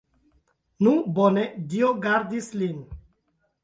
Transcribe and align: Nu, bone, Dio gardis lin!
Nu, 0.87 0.93
bone, 1.19 1.45
Dio 1.77 1.95
gardis 2.09 2.53
lin! 2.63 2.85